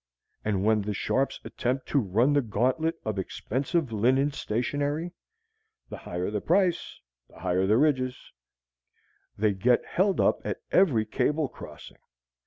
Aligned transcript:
And 0.43 0.63
when 0.63 0.81
the 0.81 0.95
Sharps 0.95 1.39
attempt 1.43 1.85
to 1.89 1.99
run 1.99 2.33
the 2.33 2.41
gauntlet 2.41 2.95
of 3.05 3.19
expensive 3.19 3.91
linen 3.91 4.31
stationery 4.31 5.11
(the 5.89 5.97
higher 5.97 6.31
the 6.31 6.41
price, 6.41 6.99
the 7.29 7.37
higher 7.41 7.67
the 7.67 7.77
ridges), 7.77 8.17
they 9.37 9.53
get 9.53 9.85
held 9.85 10.19
up 10.19 10.39
at 10.43 10.61
every 10.71 11.05
cable 11.05 11.47
crossing. 11.47 11.99